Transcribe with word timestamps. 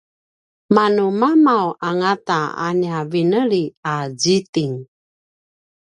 manu 0.73 1.05
mamav 1.19 1.67
angata 1.87 2.39
a 2.65 2.67
nia 2.79 2.99
vineli 3.11 3.63
a 3.93 3.95
zitting 4.21 4.75